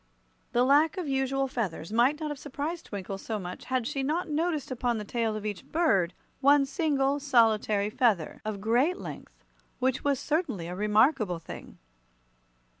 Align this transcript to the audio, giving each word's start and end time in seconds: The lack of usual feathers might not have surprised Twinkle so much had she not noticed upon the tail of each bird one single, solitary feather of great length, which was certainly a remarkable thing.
The 0.53 0.63
lack 0.63 0.97
of 0.97 1.07
usual 1.07 1.47
feathers 1.47 1.91
might 1.93 2.19
not 2.19 2.31
have 2.31 2.39
surprised 2.39 2.85
Twinkle 2.87 3.19
so 3.19 3.37
much 3.37 3.65
had 3.65 3.85
she 3.85 4.01
not 4.01 4.27
noticed 4.27 4.71
upon 4.71 4.97
the 4.97 5.05
tail 5.05 5.35
of 5.35 5.45
each 5.45 5.63
bird 5.63 6.15
one 6.39 6.65
single, 6.65 7.19
solitary 7.19 7.91
feather 7.91 8.41
of 8.43 8.59
great 8.59 8.97
length, 8.97 9.45
which 9.77 10.03
was 10.03 10.19
certainly 10.19 10.65
a 10.67 10.73
remarkable 10.75 11.37
thing. 11.37 11.77